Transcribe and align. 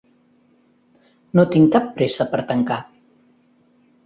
No 1.39 1.45
tinc 1.57 1.69
cap 1.75 1.85
pressa 2.01 2.27
per 2.33 2.41
tancar. 2.53 2.79